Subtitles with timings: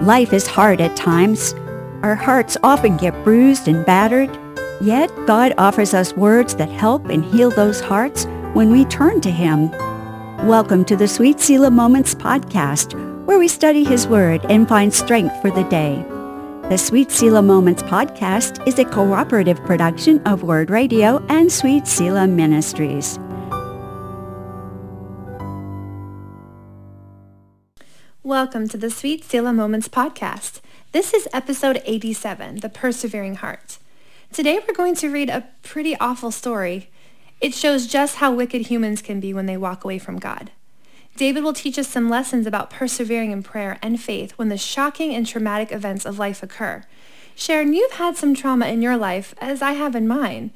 [0.00, 1.52] Life is hard at times.
[2.02, 4.30] Our hearts often get bruised and battered.
[4.80, 8.24] Yet God offers us words that help and heal those hearts
[8.54, 9.70] when we turn to Him.
[10.48, 12.94] Welcome to the Sweet Selah Moments podcast,
[13.26, 16.02] where we study His Word and find strength for the day.
[16.70, 22.26] The Sweet Selah Moments podcast is a cooperative production of Word Radio and Sweet Selah
[22.26, 23.18] Ministries.
[28.30, 30.60] Welcome to the Sweet Selah Moments podcast.
[30.92, 33.78] This is episode 87, The Persevering Heart.
[34.32, 36.90] Today we're going to read a pretty awful story.
[37.40, 40.52] It shows just how wicked humans can be when they walk away from God.
[41.16, 45.12] David will teach us some lessons about persevering in prayer and faith when the shocking
[45.12, 46.84] and traumatic events of life occur.
[47.34, 50.52] Sharon, you've had some trauma in your life, as I have in mine.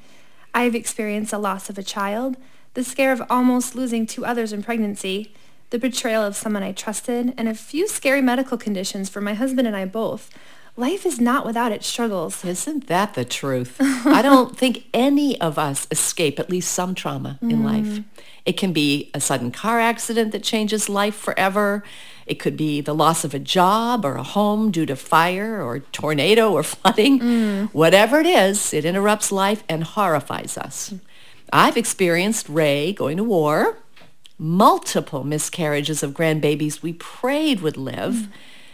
[0.53, 2.37] I've experienced the loss of a child,
[2.73, 5.33] the scare of almost losing two others in pregnancy,
[5.75, 9.67] the betrayal of someone I trusted, and a few scary medical conditions for my husband
[9.67, 10.29] and I both.
[10.77, 12.45] Life is not without its struggles.
[12.45, 13.75] Isn't that the truth?
[13.81, 17.65] I don't think any of us escape at least some trauma in Mm.
[17.65, 18.03] life.
[18.45, 21.83] It can be a sudden car accident that changes life forever.
[22.25, 25.79] It could be the loss of a job or a home due to fire or
[25.91, 27.19] tornado or flooding.
[27.19, 27.69] Mm.
[27.73, 30.93] Whatever it is, it interrupts life and horrifies us.
[31.51, 33.77] I've experienced Ray going to war,
[34.37, 38.27] multiple miscarriages of grandbabies we prayed would live,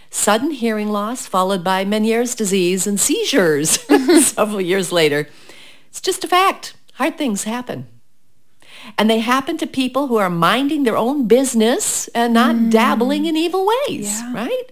[0.09, 3.79] sudden hearing loss followed by Meniere's disease and seizures
[4.25, 5.27] several years later.
[5.89, 6.73] It's just a fact.
[6.93, 7.87] Hard things happen.
[8.97, 12.71] And they happen to people who are minding their own business and not mm.
[12.71, 14.33] dabbling in evil ways, Yeah.
[14.33, 14.63] right?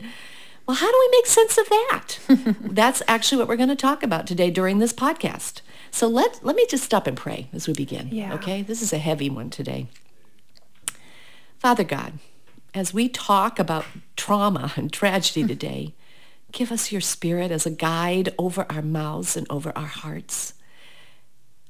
[0.66, 2.20] Well, how do we make sense of that?
[2.62, 5.62] That's actually what we're going to talk about today during this podcast.
[5.92, 8.10] So let, let me just stop and pray as we begin.
[8.12, 8.36] Yeah.
[8.36, 8.62] Okay?
[8.62, 9.88] This is a heavy one today.
[11.60, 12.14] Father God,
[12.74, 15.48] as we talk about trauma and tragedy hmm.
[15.48, 15.94] today,
[16.54, 20.54] give us your spirit as a guide over our mouths and over our hearts.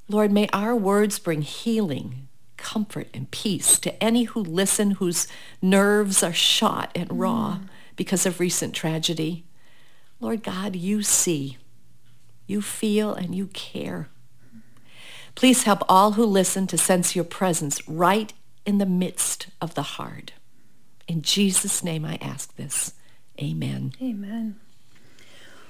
[0.08, 5.28] Lord, may our words bring healing, comfort, and peace to any who listen whose
[5.60, 7.66] nerves are shot and raw hmm.
[7.96, 9.44] because of recent tragedy.
[10.20, 11.58] Lord God, you see,
[12.46, 14.10] you feel, and you care.
[15.34, 18.34] Please help all who listen to sense your presence right
[18.66, 20.34] in the midst of the hard.
[21.08, 22.94] In Jesus' name I ask this.
[23.42, 23.94] Amen.
[24.02, 24.60] Amen.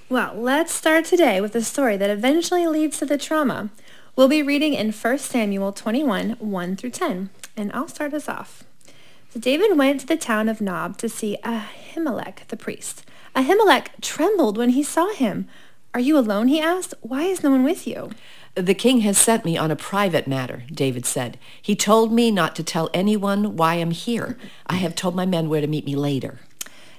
[0.10, 3.70] Well, let's start today with a story that eventually leads to the trauma.
[4.16, 8.64] We'll be reading in 1 Samuel 21, 1 through 10, and I'll start us off.
[9.30, 13.06] So David went to the town of Nob to see Ahimelech the priest.
[13.36, 15.48] Ahimelech trembled when he saw him.
[15.94, 16.96] Are you alone, he asked.
[17.02, 18.10] Why is no one with you?
[18.56, 21.38] The king has sent me on a private matter, David said.
[21.62, 24.38] He told me not to tell anyone why I'm here.
[24.68, 26.40] I have told my men where to meet me later.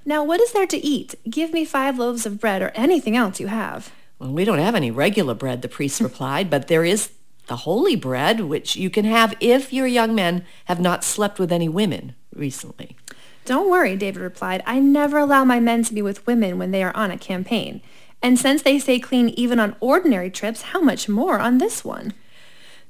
[0.05, 1.15] Now, what is there to eat?
[1.29, 3.93] Give me five loaves of bread or anything else you have.
[4.19, 7.11] Well, we don't have any regular bread, the priest replied, but there is
[7.47, 11.51] the holy bread, which you can have if your young men have not slept with
[11.51, 12.97] any women recently.
[13.45, 14.63] Don't worry, David replied.
[14.67, 17.81] I never allow my men to be with women when they are on a campaign.
[18.23, 22.13] And since they stay clean even on ordinary trips, how much more on this one?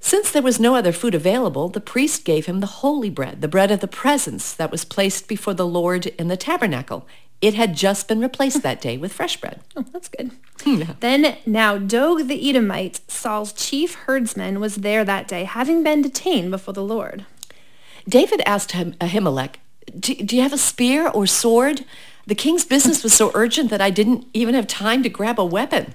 [0.00, 3.48] Since there was no other food available, the priest gave him the holy bread, the
[3.48, 7.06] bread of the presence that was placed before the Lord in the tabernacle.
[7.42, 9.60] It had just been replaced that day with fresh bread.
[9.76, 10.32] Oh, that's good.
[10.66, 10.92] Yeah.
[11.00, 16.50] Then now Doeg the Edomite, Saul's chief herdsman, was there that day, having been detained
[16.50, 17.24] before the Lord.
[18.06, 19.54] David asked him, Ahimelech,
[19.98, 21.86] do, do you have a spear or sword?
[22.26, 25.44] The king's business was so urgent that I didn't even have time to grab a
[25.44, 25.94] weapon.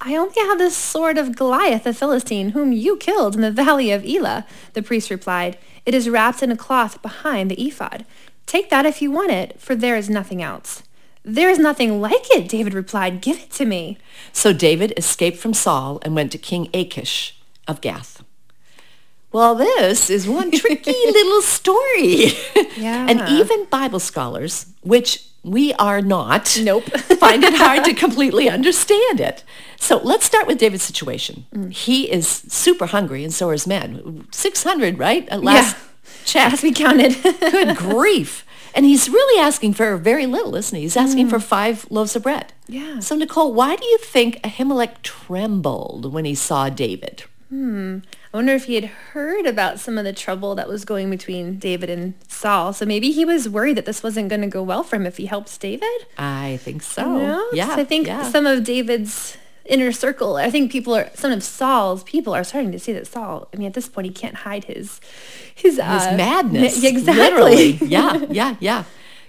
[0.00, 3.90] I only have the sword of Goliath the Philistine, whom you killed in the valley
[3.90, 5.58] of Elah, the priest replied.
[5.84, 8.04] It is wrapped in a cloth behind the ephod.
[8.44, 10.82] Take that if you want it, for there is nothing else.
[11.24, 13.20] There is nothing like it, David replied.
[13.20, 13.98] Give it to me.
[14.32, 18.22] So David escaped from Saul and went to King Achish of Gath.
[19.32, 22.32] Well, this is one tricky little story.
[22.76, 23.06] Yeah.
[23.10, 26.84] and even Bible scholars, which we are not, Nope.
[27.18, 29.44] find it hard to completely understand it.
[29.78, 31.46] So let's start with David's situation.
[31.54, 31.72] Mm.
[31.72, 34.26] He is super hungry, and so is men.
[34.32, 35.28] 600, right?
[35.28, 35.76] At last
[36.24, 36.52] check.
[36.52, 37.16] As we counted.
[37.40, 38.44] Good grief.
[38.74, 40.82] And he's really asking for very little, isn't he?
[40.82, 42.52] He's asking for five loaves of bread.
[42.68, 42.74] Mm.
[42.74, 43.00] Yeah.
[43.00, 47.24] So, Nicole, why do you think Ahimelech trembled when he saw David?
[48.36, 51.58] I wonder if he had heard about some of the trouble that was going between
[51.58, 52.74] David and Saul.
[52.74, 55.16] So maybe he was worried that this wasn't going to go well for him if
[55.16, 55.88] he helps David.
[56.18, 57.16] I think so.
[57.16, 57.48] You know?
[57.54, 57.70] Yeah.
[57.70, 58.28] I think yeah.
[58.28, 62.72] some of David's inner circle, I think people are, some of Saul's people are starting
[62.72, 65.00] to see that Saul, I mean, at this point, he can't hide his,
[65.54, 66.82] his, his uh, madness.
[66.82, 67.22] ma- exactly.
[67.22, 67.70] Literally.
[67.88, 68.84] Yeah, yeah, yeah.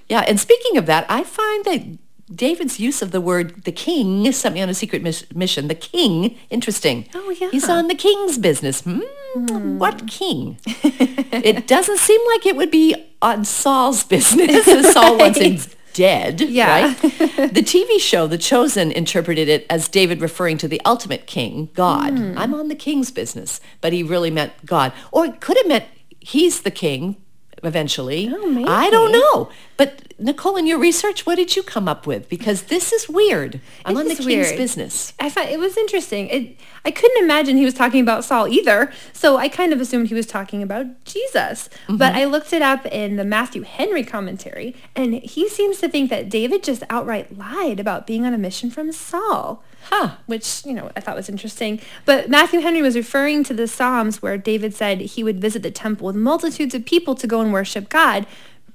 [0.10, 0.26] Yeah.
[0.28, 1.98] And speaking of that, I find that
[2.34, 5.68] David's use of the word the king sent me on a secret mis- mission.
[5.68, 7.08] The king, interesting.
[7.16, 7.50] Oh, yeah.
[7.52, 8.82] He's on the king's business.
[8.82, 10.58] Hmm, What king?
[10.66, 15.58] it doesn't seem like it would be on Saul's business, as Saul wants him
[15.94, 16.70] dead, Yeah.
[16.88, 17.02] right?
[17.02, 22.18] the TV show The Chosen interpreted it as David referring to the ultimate king, God.
[22.18, 22.38] Hmm.
[22.38, 24.92] I'm on the king's business, but he really meant God.
[25.12, 25.86] Or it could have meant
[26.20, 27.16] he's the king
[27.64, 28.30] eventually.
[28.32, 29.50] Oh, I don't know.
[29.78, 32.28] But Nicole, in your research, what did you come up with?
[32.28, 33.62] Because this is weird.
[33.86, 34.58] I'm It on the king's weird.
[34.58, 35.14] business.
[35.20, 36.28] I thought it was interesting.
[36.30, 40.08] It, I couldn't imagine he was talking about Saul either, so I kind of assumed
[40.08, 41.70] he was talking about Jesus.
[41.84, 41.98] Mm-hmm.
[41.98, 46.10] But I looked it up in the Matthew Henry commentary, and he seems to think
[46.10, 49.64] that David just outright lied about being on a mission from Saul.
[49.90, 50.16] Huh.
[50.26, 51.80] Which, you know, I thought was interesting.
[52.04, 55.72] But Matthew Henry was referring to the Psalms where David said he would visit the
[55.72, 58.26] temple with multitudes of people to go and worship God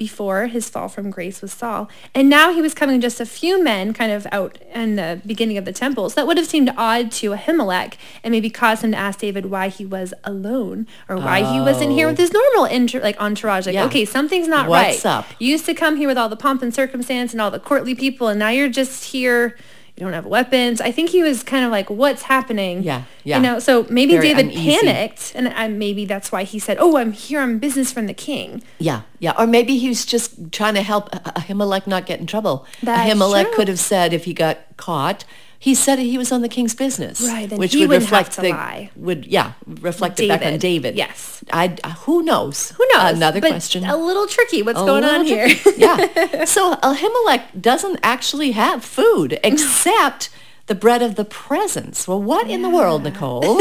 [0.02, 1.88] before his fall from grace with Saul.
[2.12, 5.56] And now he was coming just a few men kind of out in the beginning
[5.58, 6.10] of the temple.
[6.10, 7.94] So that would have seemed odd to Ahimelech
[8.25, 11.93] and maybe caused him to ask David why he was alone or why he wasn't
[11.93, 12.22] here with oh.
[12.22, 13.66] his normal inter- like entourage.
[13.66, 13.84] Like, Yeah.
[13.84, 15.19] okay, something's not What's right.
[15.19, 15.26] up?
[15.38, 17.94] You used to come here with all the pomp and circumstance and all the courtly
[17.94, 19.56] people and now you're just here.
[19.96, 20.80] You don't have weapons.
[20.80, 22.82] I think he was kind of like, what's happening?
[22.82, 23.36] Yeah, yeah.
[23.36, 24.78] You know, so maybe Very David uneasy.
[24.80, 28.14] panicked and I, maybe that's why he said, oh, I'm here on business from the
[28.14, 28.62] king.
[28.78, 29.34] Yeah, yeah.
[29.38, 32.66] Or maybe he was just trying to help Ah- Ahimelech not get in trouble.
[32.82, 33.54] That's Ahimelech true.
[33.54, 35.26] could have said if he got caught,
[35.66, 37.20] he said he was on the king's business.
[37.20, 38.90] Right, which he would reflect the lie.
[38.96, 40.94] would yeah reflect it back on David, David.
[40.96, 41.44] yes.
[41.52, 41.68] I
[42.04, 42.70] who knows?
[42.72, 43.14] Who knows?
[43.16, 43.84] Another But question.
[43.84, 44.60] A little tricky.
[44.62, 45.46] What's A going on here?
[45.76, 46.44] yeah.
[46.56, 50.30] So Ahimelech doesn't actually have food except
[50.66, 52.08] the bread of the presence.
[52.08, 53.60] Well, what in the world, Nicole,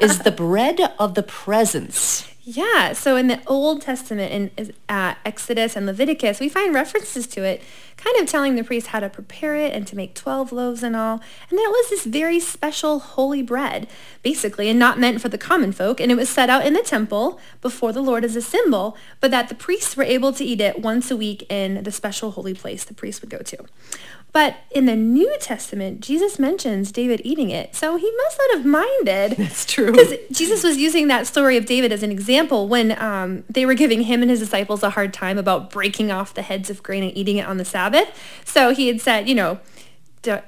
[0.00, 2.26] is the bread of the presence?
[2.42, 7.44] Yeah, so in the Old Testament, in uh, Exodus and Leviticus, we find references to
[7.44, 7.60] it,
[7.98, 10.96] kind of telling the priest how to prepare it and to make 12 loaves and
[10.96, 11.20] all.
[11.50, 13.88] And that it was this very special holy bread,
[14.22, 16.00] basically, and not meant for the common folk.
[16.00, 19.30] And it was set out in the temple before the Lord as a symbol, but
[19.30, 22.54] that the priests were able to eat it once a week in the special holy
[22.54, 23.66] place the priest would go to.
[24.32, 28.64] But in the New Testament, Jesus mentions David eating it, so he must not have
[28.66, 29.32] minded.
[29.38, 29.90] That's true.
[29.90, 33.74] Because Jesus was using that story of David as an example when um, they were
[33.74, 37.02] giving him and his disciples a hard time about breaking off the heads of grain
[37.02, 38.08] and eating it on the Sabbath.
[38.44, 39.58] So he had said, you know,
[40.22, 40.42] the,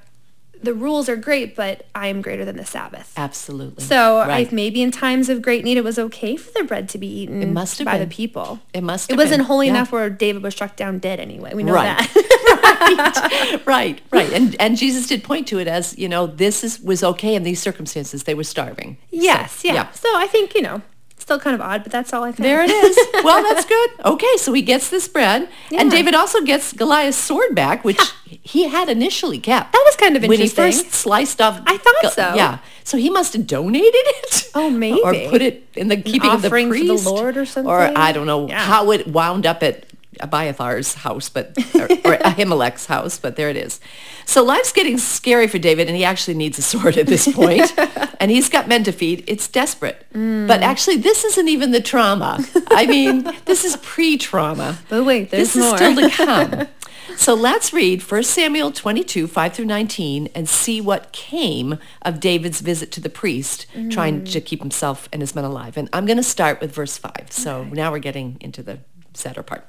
[0.75, 3.13] rules are great, but I am greater than the Sabbath.
[3.17, 3.83] Absolutely.
[3.85, 4.47] So right.
[4.51, 7.07] I, maybe in times of great need, it was okay for the bread to be
[7.09, 8.09] eaten It must have by been.
[8.09, 8.61] the people.
[8.73, 9.73] It must It wasn't been, holy yeah.
[9.75, 11.53] enough where David was struck down dead anyway.
[11.55, 11.99] We know Right.
[11.99, 12.15] that.
[12.63, 14.33] right, right, right.
[14.33, 17.43] And and Jesus did point to it as, you know, this is was okay in
[17.43, 18.25] these circumstances.
[18.25, 18.97] They were starving.
[19.11, 19.75] yes, yeah.
[19.75, 19.91] yeah.
[19.93, 20.83] So I think, you know,
[21.19, 22.45] still kind of odd, but that's all I found.
[22.45, 22.97] There it is.
[23.25, 23.91] well, that's good.
[24.05, 25.49] Okay, so he gets this bread.
[25.71, 25.81] Yeah.
[25.81, 29.73] And David also gets Goliath's sword back, which he had initially kept.
[29.73, 30.63] That was kind of interesting.
[30.65, 31.61] When he first sliced off.
[31.67, 32.35] I thought Go- so.
[32.35, 32.59] Yeah.
[32.85, 34.51] So he must have donated it.
[34.55, 37.07] Oh, maybe Or put it in the keeping of the for the priest.
[37.07, 37.71] Lord or something.
[37.71, 37.79] Or.
[37.97, 38.59] I don't know Yeah.
[38.61, 39.87] how it wound up at
[40.21, 43.81] Abiathar's house, but or, or Ahimelech's house, but there it is.
[44.27, 47.73] So life's getting scary for David, and he actually needs a sword at this point.
[48.21, 49.25] and he's got men to feed.
[49.27, 50.07] It's desperate.
[50.15, 50.47] Mm.
[50.47, 52.45] But actually, this isn't even the trauma.
[52.69, 54.79] I mean, this is pre-trauma.
[54.89, 55.75] But wait, there's this more.
[55.75, 56.69] is still to come.
[57.17, 62.61] So let's read 1 Samuel 22, 5 through 19, and see what came of David's
[62.61, 65.77] visit to the priest, trying to keep himself and his men alive.
[65.77, 67.29] And I'm going to start with verse 5.
[67.31, 68.79] So now we're getting into the
[69.15, 69.67] sadder part.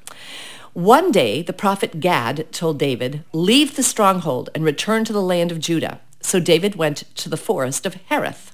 [0.73, 5.51] One day, the prophet Gad told David, leave the stronghold and return to the land
[5.51, 5.99] of Judah.
[6.21, 8.53] So David went to the forest of Hereth.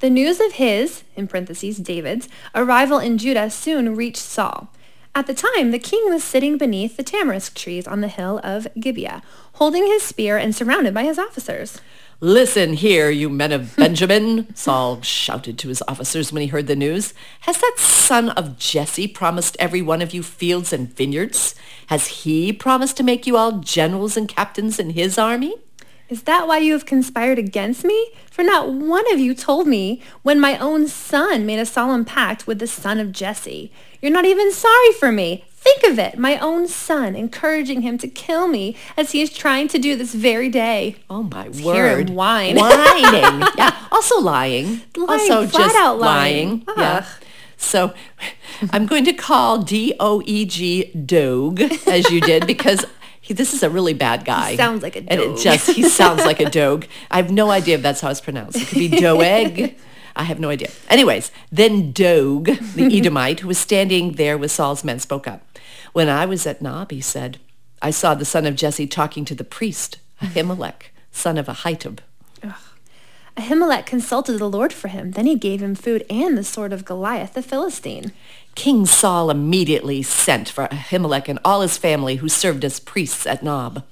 [0.00, 4.68] The news of his, in parentheses, David's, arrival in Judah soon reached Saul.
[5.14, 8.68] At the time, the king was sitting beneath the tamarisk trees on the hill of
[8.78, 9.22] Gibeah,
[9.54, 11.80] holding his spear and surrounded by his officers.
[12.20, 16.74] Listen here, you men of Benjamin, Saul shouted to his officers when he heard the
[16.74, 17.12] news.
[17.40, 21.54] Has that son of Jesse promised every one of you fields and vineyards?
[21.88, 25.56] Has he promised to make you all generals and captains in his army?
[26.08, 28.12] Is that why you have conspired against me?
[28.30, 32.46] For not one of you told me when my own son made a solemn pact
[32.46, 33.70] with the son of Jesse.
[34.00, 35.44] You're not even sorry for me.
[35.76, 39.68] Think of it, my own son encouraging him to kill me as he is trying
[39.68, 40.96] to do this very day.
[41.10, 42.10] Oh my hear word.
[42.10, 42.56] whine.
[42.56, 43.46] Whining.
[43.58, 43.76] yeah.
[43.92, 44.80] Also lying.
[44.96, 46.64] Lying, also flat just out lying.
[46.78, 47.04] Yeah.
[47.58, 47.92] So
[48.70, 52.86] I'm going to call D-O-E-G Dogue as you did because
[53.20, 54.56] he, this is a really bad guy.
[54.56, 56.86] sounds like a And it just, he sounds like a Dogue.
[57.10, 58.56] I have no idea if that's how it's pronounced.
[58.56, 59.76] It could be Doeg.
[60.14, 60.70] I have no idea.
[60.88, 65.42] Anyways, then Doeg, the Edomite, who was standing there with Saul's men, spoke up.
[65.96, 67.38] When I was at Nob, he said,
[67.80, 72.00] I saw the son of Jesse talking to the priest, Ahimelech, son of Ahitub.
[73.34, 75.12] Ahimelech consulted the Lord for him.
[75.12, 78.12] Then he gave him food and the sword of Goliath the Philistine.
[78.54, 83.42] King Saul immediately sent for Ahimelech and all his family who served as priests at
[83.42, 83.82] Nob.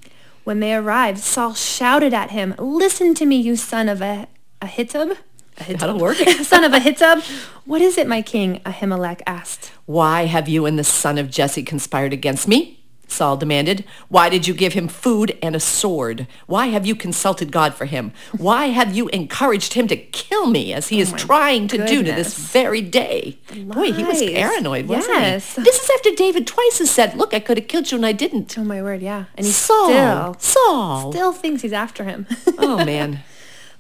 [0.45, 4.29] When they arrived, Saul shouted at him, Listen to me, you son of a
[4.61, 5.17] Ahitub.
[5.57, 5.79] Ahitub.
[5.79, 6.17] That'll work.
[6.43, 7.23] son of Ahitub.
[7.65, 8.61] What is it, my king?
[8.67, 9.73] Ahimelech asked.
[9.87, 12.81] Why have you and the son of Jesse conspired against me?
[13.07, 13.85] Saul demanded.
[14.09, 16.27] Why did you give him food and a sword?
[16.47, 18.13] Why have you consulted God for him?
[18.37, 22.03] Why have you encouraged him to kill me as he oh is trying to do
[22.03, 23.39] to this very day?
[23.55, 25.55] Boy, he was paranoid, wasn't Yes.
[25.55, 25.63] he?
[25.63, 28.13] This is after David twice has said, look, I could have killed you and I
[28.13, 28.59] didn't.
[28.59, 29.27] Oh my word, yeah.
[29.37, 31.13] And he Saul, still, Saul.
[31.13, 32.27] still thinks he's after him.
[32.59, 33.21] Oh, man.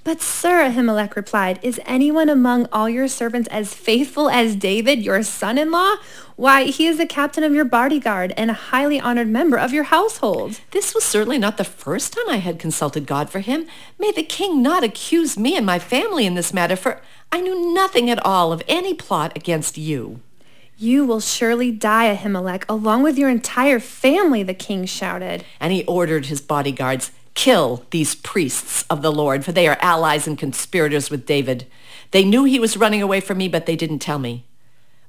[0.04, 5.22] But sir, Ahimelech replied, is anyone among all your servants as faithful as David, your
[5.22, 5.94] son-in-law?
[6.36, 9.84] Why, he is the captain of your bodyguard and a highly honored member of your
[9.84, 10.60] household.
[10.72, 13.66] This was certainly not the first time I had consulted God for him.
[13.98, 17.00] May the king not accuse me and my family in this matter, for
[17.32, 20.20] I knew nothing at all of any plot against you.
[20.76, 25.44] You will surely die, Ahimelech, along with your entire family, the king shouted.
[25.60, 30.26] And he ordered his bodyguards, kill these priests of the Lord, for they are allies
[30.26, 31.66] and conspirators with David.
[32.10, 34.46] They knew he was running away from me, but they didn't tell me.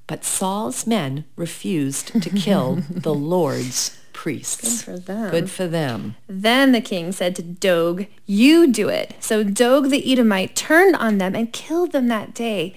[0.08, 4.84] But Saul's men refused to kill the Lord's priests.
[4.84, 5.32] Good for them.
[5.32, 6.15] Good for them.
[6.27, 9.13] Then the king said to Doeg, you do it.
[9.20, 12.75] So Doeg the Edomite turned on them and killed them that day.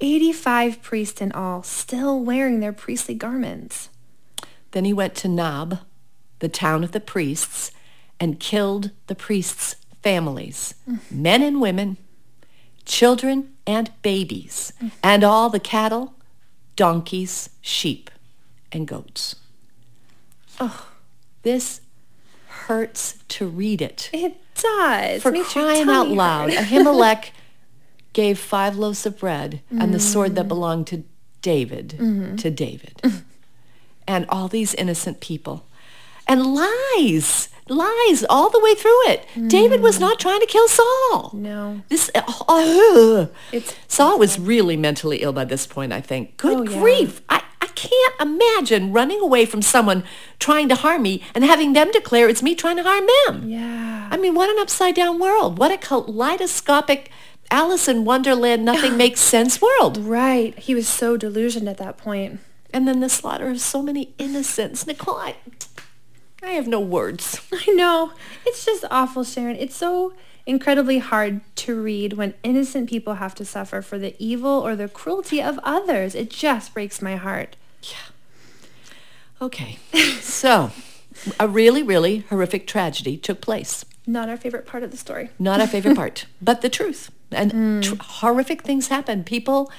[0.00, 3.90] 85 priests in all, still wearing their priestly garments.
[4.70, 5.80] Then he went to Nob,
[6.38, 7.72] the town of the priests,
[8.20, 10.74] and killed the priests' families,
[11.10, 11.96] men and women,
[12.84, 14.72] children and babies,
[15.02, 16.14] and all the cattle,
[16.76, 18.10] donkeys, sheep,
[18.72, 19.36] and goats.
[20.60, 20.88] Oh,
[21.42, 21.80] this
[22.46, 24.10] hurts to read it.
[24.12, 25.22] It does.
[25.22, 26.50] For Makes crying out loud.
[26.50, 27.30] Ahimelech
[28.12, 30.48] gave five loaves of bread and the sword that mm.
[30.48, 31.04] belonged to
[31.42, 32.36] David mm-hmm.
[32.36, 33.00] to David.
[34.08, 35.67] and all these innocent people.
[36.28, 39.26] And lies, lies all the way through it.
[39.48, 40.00] David was mm.
[40.00, 41.30] not trying to kill Saul.
[41.32, 41.80] No.
[41.88, 46.36] This, oh, It's Saul was really mentally ill by this point, I think.
[46.36, 46.78] Good Oh, yeah.
[46.78, 47.22] grief.
[47.28, 50.04] I, I can't imagine running away from someone
[50.38, 53.48] trying to harm me and having them declare it's me trying to harm them.
[53.48, 54.08] Yeah.
[54.10, 55.58] I mean, what an upside down world.
[55.58, 57.10] What a kaleidoscopic
[57.50, 59.96] Alice in Wonderland, nothing makes sense world.
[59.96, 60.58] Right.
[60.58, 62.40] He was so delusioned at that point.
[62.72, 64.86] And then the slaughter of so many innocents.
[64.86, 65.36] Nicole, I,
[66.42, 67.40] I have no words.
[67.52, 68.12] I know.
[68.46, 69.56] It's just awful, Sharon.
[69.56, 70.14] It's so
[70.46, 74.88] incredibly hard to read when innocent people have to suffer for the evil or the
[74.88, 76.14] cruelty of others.
[76.14, 77.56] It just breaks my heart.
[77.82, 78.10] Yeah.
[79.40, 79.78] Okay,
[80.20, 80.72] so
[81.38, 83.84] a really, really horrific tragedy took place.
[84.06, 85.30] Not our favorite part of the story.
[85.38, 87.12] Not our favorite part, but the truth.
[87.30, 87.80] And hmm.
[87.80, 89.22] tr- horrific things happen.
[89.22, 89.70] People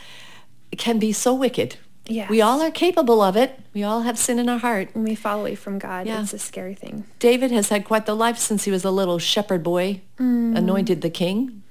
[0.77, 1.77] can be so wicked.
[2.09, 2.29] Yes.
[2.29, 3.59] We all are capable of it.
[3.73, 4.89] We all have sin in our heart.
[4.93, 6.21] When we fall away from God, Yeah.
[6.21, 7.05] it's a scary thing.
[7.19, 10.57] David has had quite the life since he was a little shepherd boy, mm.
[10.57, 11.63] anointed the king.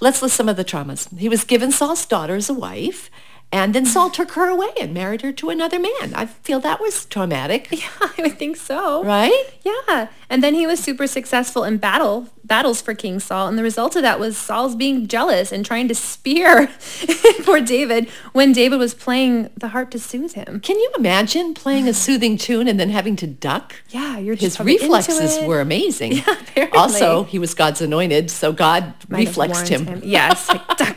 [0.00, 1.16] Let's list some of the traumas.
[1.18, 3.10] He was given Saul's daughter as a wife,
[3.52, 6.12] and then Saul took her away and married her to another man.
[6.14, 9.04] I feel that was traumatic, Yeah, I would think so.
[9.04, 9.44] right?
[9.64, 10.08] Yeah.
[10.28, 13.48] And then he was super successful in battle battles for King Saul.
[13.48, 16.68] And the result of that was Saul's being jealous and trying to spear
[17.44, 20.60] poor David when David was playing the harp to soothe him.
[20.60, 23.74] Can you imagine playing a soothing tune and then having to duck?
[23.90, 26.14] Yeah, you're just His reflexes were amazing.
[26.56, 26.68] Yeah.
[26.72, 30.00] Also, he was God's anointed, so God Might reflexed warned him.
[30.02, 30.95] Yes, like, duck.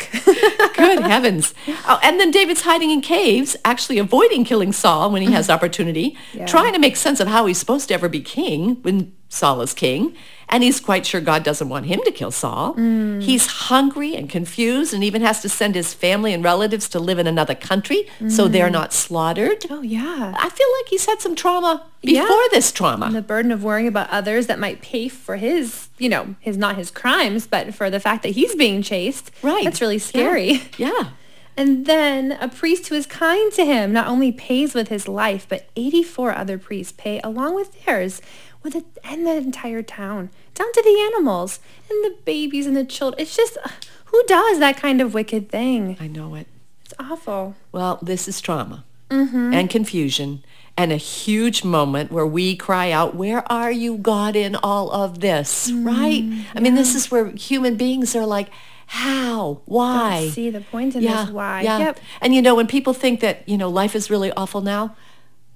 [0.76, 1.54] Good heavens.
[1.88, 6.18] Oh, and then David's hiding in caves, actually avoiding killing Saul when he has opportunity,
[6.34, 6.46] Yeah.
[6.46, 9.74] trying to make sense of how he's supposed to ever be king when Saul is
[9.74, 10.14] king.
[10.52, 12.74] And he's quite sure God doesn't want him to kill Saul.
[12.74, 13.22] Mm.
[13.22, 17.20] He's hungry and confused and even has to send his family and relatives to live
[17.20, 19.66] in another country so they're not slaughtered.
[19.70, 20.34] oh, yeah.
[20.36, 22.48] I feel like he's had some trauma before Yeah.
[22.52, 23.06] this trauma.
[23.08, 26.58] And the burden of worrying about others that might pay for his, you know, his
[26.58, 29.30] not his crimes, but for the fact that he's being chased.
[29.44, 29.64] right.
[29.64, 30.54] That's really scary.
[30.78, 30.92] Yeah.
[30.92, 31.04] yeah.
[31.58, 35.46] And then a priest who is kind to him not only pays with his life,
[35.50, 38.22] but 84 other priests pay along with theirs,
[38.64, 42.86] with it, and the entire town, down to the animals and the babies and the
[42.86, 43.22] children.
[43.22, 43.70] It's just, uh,
[44.06, 45.98] who does that kind of wicked thing?
[46.00, 46.48] I know it.
[46.84, 47.56] It's awful.
[47.72, 49.54] Well, this is trauma Mm-hmm.
[49.56, 50.44] and confusion
[50.78, 55.20] and a huge moment where we cry out, where are you, God, in all of
[55.20, 55.72] this?
[55.72, 56.46] Mm, right?
[56.56, 58.50] I mean, this is where human beings are like,
[58.86, 59.62] how?
[59.66, 60.30] Why?
[60.30, 61.64] see the point in yeah, this why.
[61.64, 61.80] Yeah.
[61.80, 62.00] Yep.
[62.22, 64.96] And you know, when people think that, you know, life is really awful now,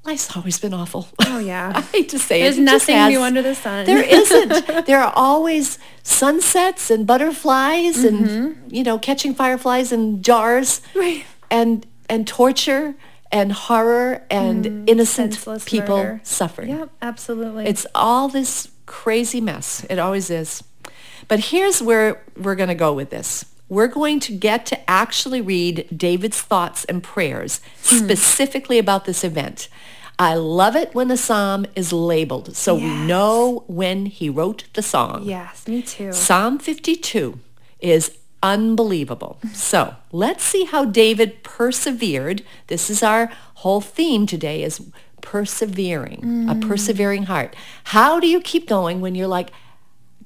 [0.05, 1.07] life's always been awful.
[1.25, 1.71] Oh, yeah.
[1.75, 2.65] I hate to say There's it.
[2.65, 3.85] just nothing new under the sun.
[3.85, 4.85] There isn't.
[4.85, 10.99] there are always sunsets and butterflies and you know catching fireflies in jars Mm-hmm.
[10.99, 11.25] Right.
[11.49, 12.95] and and torture
[13.31, 16.21] and horror and innocent Mm, Senseless people murder.
[16.23, 16.69] suffering.
[16.69, 17.65] Yep, absolutely.
[17.65, 19.85] It's all this crazy mess.
[19.89, 20.63] It always is.
[21.27, 23.45] But here's where we're going to go with this.
[23.73, 27.97] We're going to get to actually read David's thoughts and prayers Hmm.
[28.05, 29.67] specifically about this event.
[30.19, 34.83] I love it when a psalm is labeled so we know when he wrote the
[34.83, 35.23] song.
[35.23, 36.11] yes, me too.
[36.13, 37.39] Psalm 52
[37.79, 38.11] is
[38.43, 39.39] unbelievable.
[39.53, 42.43] So let's see how David persevered.
[42.67, 44.81] This is our whole theme today is
[45.21, 47.55] persevering, a persevering heart.
[47.85, 49.49] How do you keep going when you're like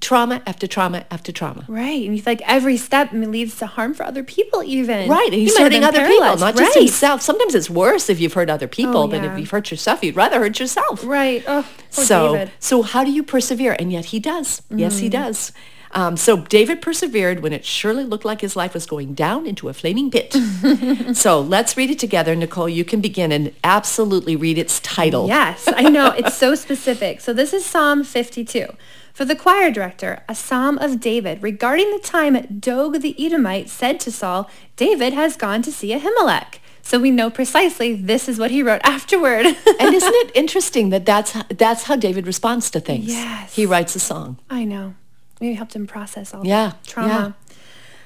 [0.01, 1.66] trauma after trauma after trauma?
[1.68, 2.08] Right.
[2.08, 5.10] And feel like every step leads to harm for other people even.
[5.10, 7.22] Right, and He he's have hurting other people, not just himself.
[7.22, 10.04] Sometimes it's worse if you've hurt other people Oh, than if you've hurt yourself.
[10.04, 11.04] You'd rather hurt yourself.
[11.06, 11.44] Right.
[11.48, 12.51] Oh, so, David.
[12.60, 13.75] so how do you persevere?
[13.80, 14.62] And yet he does.
[14.70, 15.01] Yes, Mm.
[15.01, 15.51] he does.
[15.94, 19.70] Um, so David persevered when it surely looked like his life was going down into
[19.70, 20.34] a flaming pit.
[21.16, 22.36] so let's read it together.
[22.36, 25.27] Nicole, you can begin and absolutely read its title.
[25.27, 26.08] Yes, I know.
[26.12, 27.22] It's so specific.
[27.22, 28.68] So this is Psalm 52.
[29.17, 34.00] For the choir director, a psalm of David regarding the time Doeg the Edomite said
[34.01, 36.59] to Saul, David has gone to see Ahimelech.
[36.83, 39.47] So we know precisely this is what he wrote afterward.
[39.47, 43.07] and isn't it interesting that that's, that's how David responds to things?
[43.07, 43.55] Yes.
[43.55, 44.38] He writes a song.
[44.51, 44.93] I know.
[45.41, 47.36] Maybe helped him process all Yeah, the trauma.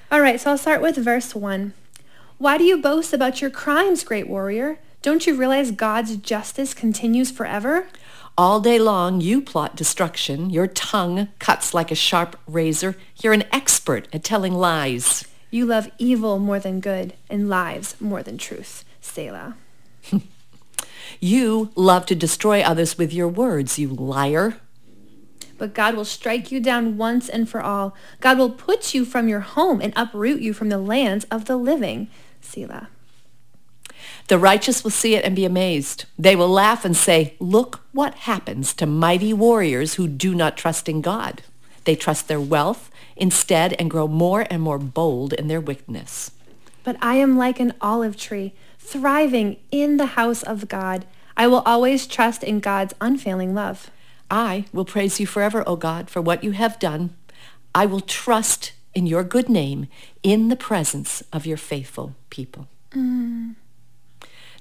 [0.10, 1.74] All right, so I'll start with verse 1.
[2.38, 4.80] Why do you boast about your crimes, great warrior?
[5.02, 7.88] Don't you realize God's justice continues forever?
[8.38, 10.50] All day long you plot destruction.
[10.50, 12.96] Your tongue cuts like a sharp razor.
[13.22, 15.28] You're an expert at telling lies.
[15.50, 18.86] You love evil more than good and lies more than truth.
[19.02, 19.56] Selah.
[21.20, 24.58] You love to destroy others with your words, you liar.
[25.58, 27.96] But God will strike you down once and for all.
[28.20, 31.58] God will put you from your home and uproot you from the lands of the
[31.58, 32.08] living.
[32.42, 32.90] Selah.
[34.28, 36.06] The righteous will see it and be amazed.
[36.18, 40.88] They will laugh and say, look what happens to mighty warriors who do not trust
[40.88, 41.44] in God.
[41.86, 46.32] They trust their wealth instead and grow more and more bold in their wickedness.
[46.84, 51.06] But I am like an olive tree, thriving in the house of God.
[51.38, 53.92] I will always trust in God's unfailing love.
[54.30, 57.16] I will praise you forever, O God, for what you have done.
[57.76, 59.88] I will trust in your good name
[60.24, 62.68] in the presence of your faithful people.
[62.92, 63.56] Mm.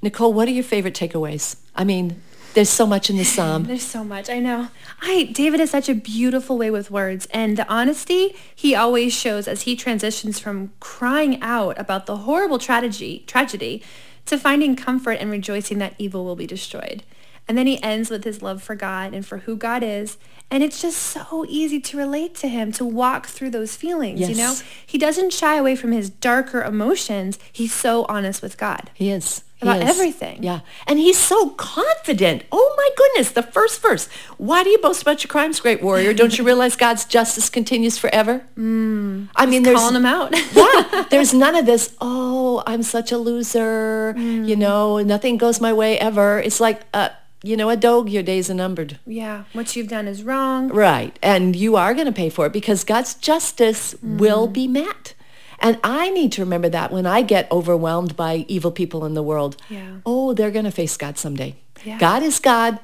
[0.02, 1.56] Nicole, what are your favorite takeaways?
[1.76, 2.20] I mean,
[2.54, 3.64] there's so much in the psalm.
[3.68, 4.28] There's so much.
[4.28, 4.68] I know.
[5.00, 9.46] I David has such a beautiful way with words and the honesty he always shows
[9.46, 13.82] as he transitions from crying out about the horrible tragedy tragedy
[14.26, 17.02] to finding comfort and rejoicing that evil will be destroyed.
[17.48, 20.18] And then he ends with his love for God and for who God is.
[20.52, 24.36] And it's just so easy to relate to him, to walk through those feelings, you
[24.36, 24.54] know?
[24.86, 27.38] He doesn't shy away from his darker emotions.
[27.52, 28.90] He's so honest with God.
[28.94, 29.42] He is.
[29.62, 30.42] About everything.
[30.42, 30.60] Yeah.
[30.86, 32.44] And he's so confident.
[32.50, 33.30] Oh my goodness.
[33.32, 34.08] The first verse.
[34.38, 36.14] Why do you boast about your crimes, great warrior?
[36.14, 38.44] Don't you realize God's justice continues forever?
[38.56, 40.32] Mm, I mean, there's Calling him out.
[40.54, 44.48] yeah, there's none of this, oh, I'm such a loser, Mm.
[44.48, 46.38] you know, nothing goes my way ever.
[46.40, 47.10] It's like, uh,
[47.42, 48.98] you know, a dog, your days are numbered.
[49.06, 49.44] yeah.
[49.52, 50.68] What you've done is wrong.
[50.68, 51.18] Right.
[51.22, 54.52] And you are going to pay for it because God's justice will Mm.
[54.52, 55.14] be met.
[55.60, 59.22] And I need to remember that when I get overwhelmed by evil people in the
[59.22, 59.56] world.
[59.68, 59.98] Yeah.
[60.06, 61.56] Oh, they're going to face God someday.
[61.84, 61.98] Yeah.
[61.98, 62.78] God is God.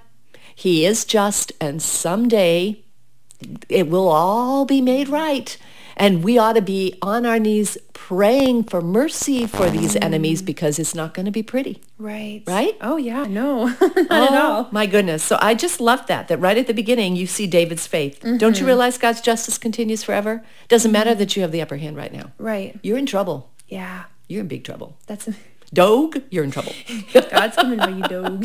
[0.55, 1.53] He is just.
[1.61, 2.85] And someday
[3.69, 5.57] it will all be made right.
[5.99, 10.79] And we ought to be on our knees praying for mercy for these enemies because
[10.79, 11.81] it's not going to be pretty.
[11.99, 12.43] Right.
[12.47, 12.77] Right?
[12.83, 14.65] Oh yeah, no, not at all.
[14.67, 15.23] Oh, My goodness.
[15.23, 18.21] So I just love that, that right at the beginning you see David's faith.
[18.21, 18.61] Don't Mm-hmm.
[18.61, 20.45] you realize God's justice continues forever?
[20.69, 22.33] Doesn't matter that you have the upper hand right now.
[22.39, 22.79] Right.
[22.83, 23.51] You're in trouble.
[23.67, 24.05] Yeah.
[24.29, 24.99] You're in big trouble.
[25.07, 25.29] That's
[25.75, 26.73] Dog, you're in trouble.
[27.13, 28.45] God's coming for you, dog.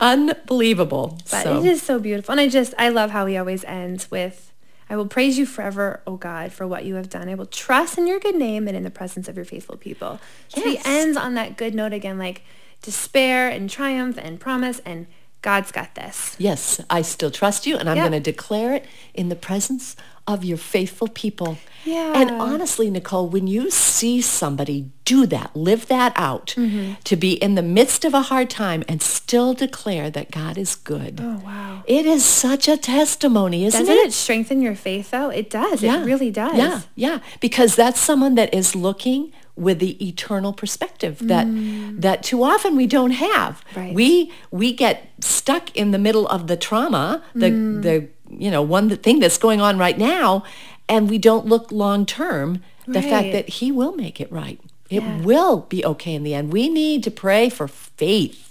[0.00, 1.18] Unbelievable.
[1.30, 4.10] But so, it is so beautiful, and I just I love how he always ends
[4.10, 4.51] with,
[4.92, 7.30] "I will praise you forever, O God, for what you have done.
[7.30, 10.20] I will trust in your good name and in the presence of your faithful people."
[10.48, 12.42] So he ends on that good note again, like
[12.82, 15.06] despair and triumph and promise, and
[15.42, 16.36] God's got this.
[16.38, 18.08] yes, I still trust you and I'm Yeah.
[18.08, 21.58] going to declare it in the presence of your faithful people.
[21.84, 22.12] Yeah.
[22.14, 26.92] And honestly, Nicole, when you see somebody do that, live that out, Mm-hmm.
[27.02, 30.76] to be in the midst of a hard time and still declare that God is
[30.76, 31.18] good.
[31.20, 31.82] Oh wow.
[31.88, 34.06] It is such a testimony, isn't Doesn't it?
[34.06, 35.30] it strengthen your faith though?
[35.30, 35.82] It does.
[35.82, 36.02] Yeah.
[36.02, 36.56] It really does.
[36.56, 37.18] Yeah, yeah.
[37.40, 42.00] Because that's someone that is looking with the eternal perspective that mm.
[42.00, 43.64] that too often we don't have.
[43.76, 43.94] Right.
[43.94, 47.82] We we get stuck in the middle of the trauma, the mm.
[47.82, 50.44] the you know one thing that's going on right now,
[50.88, 52.62] and we don't look long term.
[52.86, 54.58] The fact that He will make it right.
[54.90, 55.22] It Yeah.
[55.22, 56.52] will be okay in the end.
[56.52, 58.48] We need to pray for faith.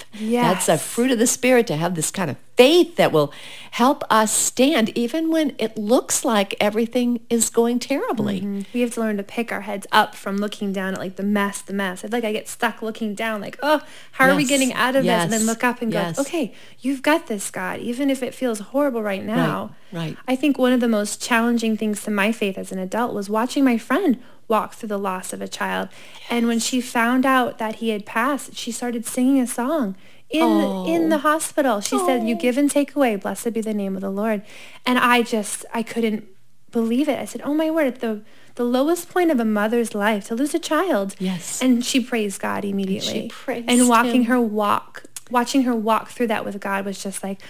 [0.52, 3.32] That's a fruit of the Spirit to have this kind of faith that will
[3.72, 8.42] help us stand even when it looks like everything is going terribly.
[8.42, 8.62] Mm-hmm.
[8.74, 11.24] We have to learn to pick our heads up from looking down at like the
[11.24, 12.04] mess, the mess.
[12.04, 14.98] I feel like I get stuck looking down like, oh, how are we getting out
[14.98, 15.12] of this?
[15.24, 16.18] And then look up and Yes.
[16.18, 19.74] go, okay, you've got this, God, even if it feels horrible right now.
[19.94, 20.18] right.
[20.28, 23.30] I think one of the most challenging things to my faith as an adult was
[23.30, 25.88] watching my friend walk through the loss of a child.
[26.30, 29.96] And when she found out that he had passed, she started singing a song
[30.30, 30.86] in Oh.
[30.88, 31.20] in the oh.
[31.20, 31.82] hospital.
[31.82, 32.40] She said, "You oh.
[32.40, 33.16] give and take away.
[33.16, 34.44] Blessed be the name of the Lord."
[34.86, 36.26] And I just I couldn't
[36.72, 37.20] believe it.
[37.20, 38.22] I said, "Oh my word, at the
[38.56, 41.62] the lowest point of a mother's life to lose a child." Yes.
[41.62, 43.30] And she praised God immediately.
[43.30, 44.32] praised and watching him.
[44.32, 47.42] her walk, watching her walk through that with God was just like,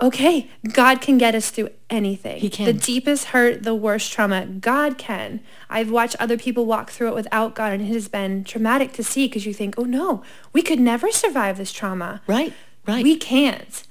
[0.00, 2.40] okay, God can get us through anything.
[2.40, 2.66] He can.
[2.66, 5.40] The deepest hurt, the worst trauma, God can.
[5.70, 9.04] I've watched other people walk through it without God and it has been traumatic to
[9.04, 12.20] see because you think, oh no, we could never survive this trauma.
[12.26, 12.52] Right,
[12.86, 13.02] right.
[13.02, 13.82] We can't.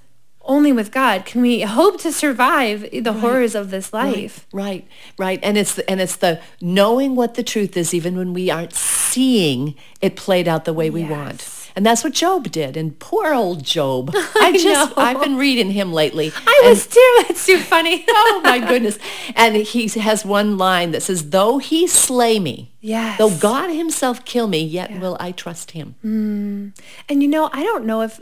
[0.47, 4.45] Only with God can we hope to survive the horrors of this life.
[4.53, 4.87] Right,
[5.17, 8.51] right, and it's the, and it's the knowing what the truth is, even when we
[8.51, 11.54] aren't seeing it played out the way we want, Yes.
[11.75, 12.77] And that's what Job did.
[12.77, 14.93] And poor old Job, I just know.
[15.03, 16.31] I've been reading him lately.
[16.35, 16.99] I and- was too.
[17.29, 18.05] It's too funny.
[18.09, 18.97] oh my goodness!
[19.35, 23.17] And he has one line that says, "Though he slay me, Yes.
[23.17, 26.79] though God Himself kill me, yet will I trust Him." Mm.
[27.09, 28.21] And you know, I don't know if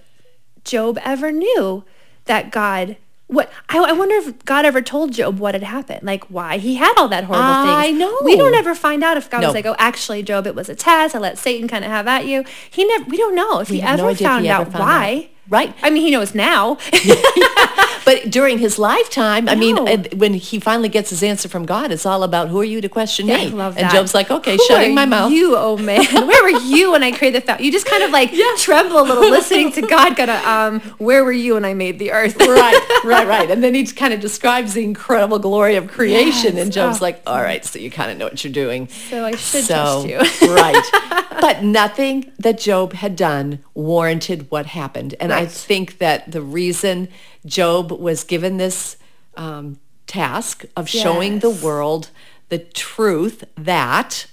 [0.63, 1.83] Job ever knew
[2.25, 2.97] that God.
[3.33, 6.75] What I, I wonder if God ever told Job what had happened, like why he
[6.75, 7.75] had all that horrible thing.
[7.75, 7.99] I things.
[7.99, 8.19] know.
[8.23, 9.47] We don't ever find out if God No.
[9.47, 11.15] was like, "Oh, actually, Job, it was a test.
[11.15, 13.05] I let Satan kind of have at you." He never.
[13.05, 15.29] We don't know if he have no ever found he ever out found why.
[15.49, 15.75] Right.
[15.83, 16.77] I mean, he knows now.
[18.05, 19.87] But during his lifetime, I mean, No.
[19.87, 22.81] uh, when he finally gets his answer from God, it's all about who are you
[22.81, 23.33] to question me?
[23.33, 23.89] I love and.
[23.89, 25.31] Job's like, okay, Who shutting my mouth.
[25.31, 27.65] You, oh man, where were you when I created the fountain?
[27.65, 30.19] You just kind of like tremble a little, listening to God.
[30.19, 32.35] Of, um, where were you when I made the earth?
[32.41, 33.49] right, right, right.
[33.49, 36.63] And then he kind of describes the incredible glory of creation, Yes.
[36.65, 37.05] and Job's Oh.
[37.05, 38.89] like, all right, so you kind of know what you're doing.
[38.89, 40.53] So I should So, trust you.
[40.53, 41.29] right.
[41.39, 45.15] But nothing that Job had done warranted what happened.
[45.21, 47.07] And I think that the reason
[47.45, 48.97] Job was given this
[49.35, 52.09] um, task of showing the world
[52.49, 54.27] the truth that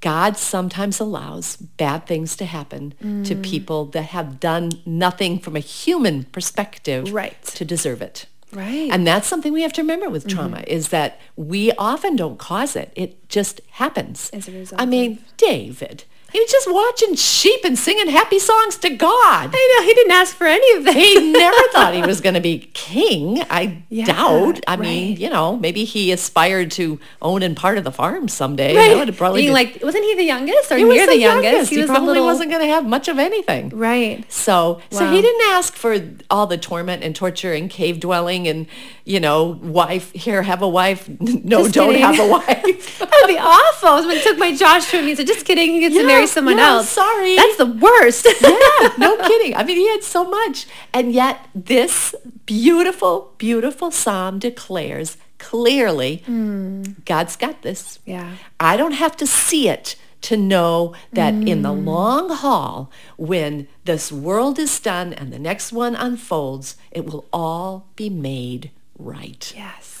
[0.00, 3.42] God sometimes allows bad things to happen to Mm.
[3.42, 7.40] people that have done nothing from a human perspective Right.
[7.54, 8.26] to deserve it.
[8.52, 8.90] Right.
[8.90, 10.68] And that's something we have to remember with trauma Mm-hmm.
[10.78, 12.92] is that we often don't cause it.
[12.96, 14.30] It just happens.
[14.32, 16.04] As a result I mean, David,
[16.36, 19.50] he was just watching sheep and singing happy songs to God.
[19.54, 20.94] I know he didn't ask for any of that.
[20.94, 23.42] He never thought he was going to be king.
[23.48, 24.60] I Yeah, doubt.
[24.66, 28.76] I mean, you know, maybe he aspired to own and part of the farm someday.
[28.76, 28.88] Right.
[28.90, 31.16] That would have probably Being like, wasn't he the youngest or he was near the,
[31.16, 31.70] youngest?
[31.70, 33.70] He, was probably little- wasn't going to have much of anything.
[33.70, 34.30] Right.
[34.30, 35.96] So, so he didn't ask for
[36.28, 38.66] all the torment and torture and cave dwelling and,
[39.04, 41.08] you know, wife, here, have a wife.
[41.46, 42.02] No, Just don't kidding.
[42.02, 42.98] have a wife.
[43.06, 43.98] That would be awful.
[43.98, 45.06] Someone took my Josh to him.
[45.06, 45.70] He said, just kidding.
[45.72, 46.88] He gets Yeah, marry someone yeah, else.
[46.88, 47.36] sorry.
[47.36, 48.26] That's the worst.
[48.40, 49.54] yeah, no kidding.
[49.56, 50.66] I mean, he had so much.
[50.92, 56.82] And yet this beautiful, beautiful psalm declares clearly, hmm.
[57.04, 57.98] God's got this.
[58.04, 58.36] Yeah.
[58.58, 61.86] I don't have to see it to know that in the hmm.
[61.86, 67.86] long haul, when this world is done and the next one unfolds, it will all
[67.96, 69.52] be made right.
[69.56, 69.92] yes.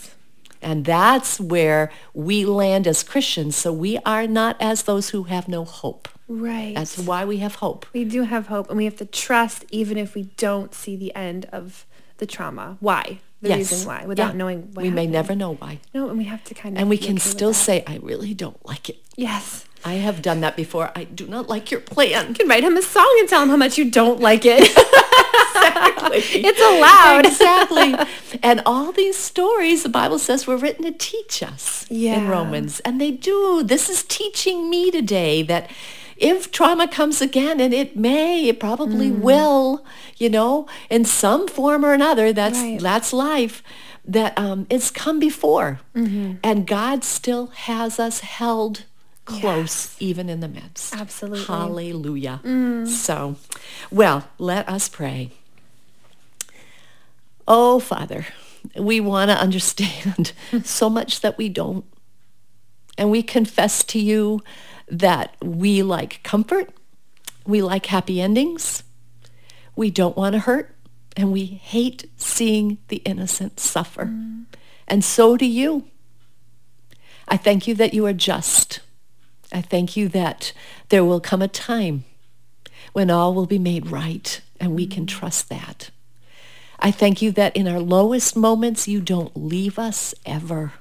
[0.62, 3.54] And that's where we land as Christians.
[3.54, 6.08] So we are not as those who have no hope.
[6.28, 6.74] Right.
[6.74, 7.86] That's why we have hope.
[7.92, 11.14] we do have hope and we have to trust even if we don't see the
[11.14, 11.86] end of
[12.18, 12.76] the trauma.
[12.80, 13.20] Why?
[13.42, 13.58] The yes.
[13.58, 14.38] reason why without Yeah.
[14.38, 15.78] knowing what we may never know why.
[15.94, 18.64] No, and we have to kind of And we can still say, I really don't
[18.66, 18.98] like it.
[19.16, 19.64] yes.
[19.84, 20.90] I have done that before.
[20.96, 22.28] I do not like your plan.
[22.30, 24.68] You can write him a song and tell him how much you don't like it.
[25.56, 26.40] Exactly.
[26.44, 27.26] it's allowed.
[27.26, 27.94] exactly.
[28.42, 32.18] And all these stories, the Bible says, were written to teach us yeah.
[32.18, 32.80] in Romans.
[32.80, 33.62] And they do.
[33.62, 35.70] This is teaching me today that
[36.16, 39.20] if trauma comes again, and it may, it probably Mm.
[39.20, 39.84] will,
[40.16, 42.80] you know, in some form or another, that's Right.
[42.80, 43.62] that's life,
[44.04, 45.80] that um, it's come before.
[45.94, 46.34] Mm-hmm.
[46.42, 48.84] And God still has us held
[49.24, 50.94] close even in the midst.
[50.94, 51.40] Absolutely.
[51.44, 51.46] Mm.
[51.46, 52.40] Hallelujah.
[52.86, 53.36] So,
[53.90, 55.32] well, let us pray.
[57.48, 58.26] Oh, Father,
[58.78, 60.32] we want to understand
[60.64, 61.84] so much that we don't.
[62.98, 64.40] And we confess to you
[64.88, 66.70] that we like comfort,
[67.46, 68.82] we like happy endings,
[69.74, 70.74] we don't want to hurt,
[71.16, 74.06] and we hate seeing the innocent suffer.
[74.06, 74.44] Mm.
[74.86, 75.84] And so do you.
[77.28, 78.80] I thank you that you are just.
[79.52, 80.52] I thank you that
[80.88, 82.04] there will come a time
[82.92, 85.90] when all will be made right and we can trust that.
[86.78, 90.72] I thank you that in our lowest moments, you don't leave us ever.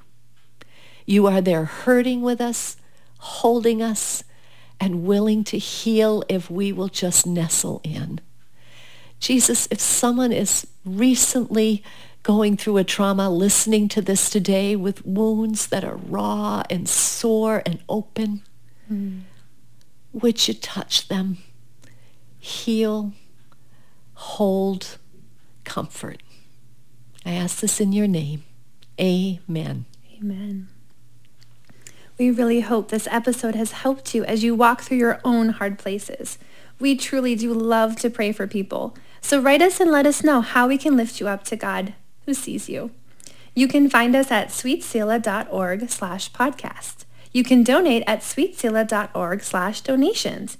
[1.05, 2.77] You are there hurting with us,
[3.17, 4.23] holding us,
[4.79, 8.19] and willing to heal if we will just nestle in.
[9.19, 11.83] Jesus, if someone is recently
[12.23, 17.61] going through a trauma, listening to this today with wounds that are raw and sore
[17.65, 18.41] and open,
[18.91, 19.21] mm.
[20.11, 21.37] would you touch them,
[22.39, 23.13] heal,
[24.15, 24.97] hold,
[25.63, 26.21] comfort?
[27.25, 28.43] I ask this in your name.
[28.99, 29.85] Amen.
[30.17, 30.67] Amen.
[32.17, 35.77] We really hope this episode has helped you as you walk through your own hard
[35.77, 36.37] places.
[36.79, 38.95] We truly do love to pray for people.
[39.19, 41.93] So write us and let us know how we can lift you up to God
[42.25, 42.91] who sees you.
[43.53, 47.05] You can find us at sweetselah.org slash podcast.
[47.33, 50.57] You can donate at sweetselah.org slash donations.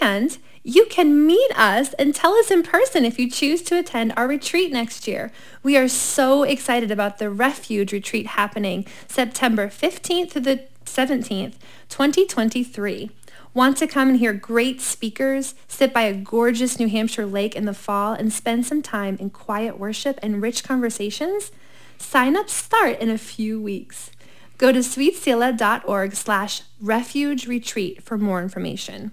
[0.00, 4.14] And you can meet us and tell us in person if you choose to attend
[4.16, 5.30] our retreat next year.
[5.62, 11.54] We are so excited about the Refuge retreat happening September 15th to the 17th,
[11.88, 13.10] 2023.
[13.52, 17.66] Want to come and hear great speakers, sit by a gorgeous New Hampshire lake in
[17.66, 21.52] the fall, and spend some time in quiet worship and rich conversations?
[21.98, 24.10] Sign up start in a few weeks.
[24.58, 29.12] Go to sweetselah.org slash refuge retreat for more information.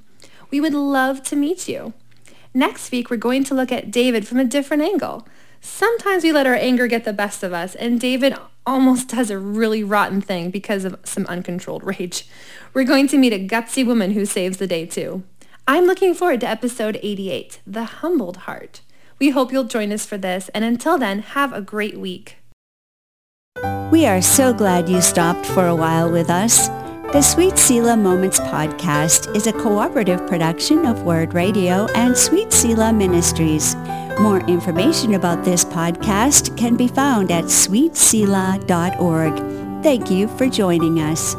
[0.52, 1.94] We would love to meet you.
[2.54, 5.26] Next week, we're going to look at David from a different angle.
[5.62, 8.36] Sometimes we let our anger get the best of us, and David
[8.66, 12.28] almost does a really rotten thing because of some uncontrolled rage.
[12.74, 15.24] We're going to meet a gutsy woman who saves the day too.
[15.68, 18.82] I'm looking forward to episode 88, The Humbled Heart.
[19.20, 22.38] We hope you'll join us for this, and until then, have a great week.
[23.92, 26.70] We are so glad you stopped for a while with us.
[27.12, 32.93] The Sweet Selah Moments podcast is a cooperative production of Word Radio and Sweet Selah
[32.93, 33.76] Ministries.
[34.21, 39.84] More information about this podcast can be found at sweetselah.org.
[39.84, 41.36] Thank you for joining us.